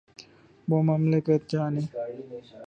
[0.69, 1.81] وہ مملکت جانے۔